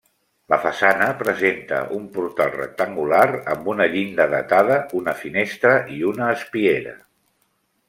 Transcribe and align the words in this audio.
La 0.51 0.57
façana 0.61 1.09
presenta 1.19 1.81
un 1.97 2.07
portal 2.15 2.49
rectangular 2.55 3.27
amb 3.57 3.69
una 3.75 3.87
llinda 3.93 4.27
datada, 4.33 4.81
una 5.03 5.15
finestra 5.23 5.77
i 5.97 6.01
una 6.15 6.33
espiera. 6.41 6.99